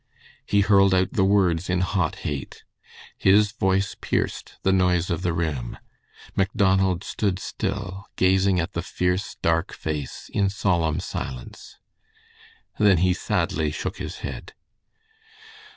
[0.47, 2.63] He hurled out the words in hot hate.
[3.19, 5.77] His voice pierced the noise of the room.
[6.35, 11.77] Macdonald stood still, gazing at the fierce, dark face in solemn silence.
[12.79, 14.55] Then he sadly shook his head.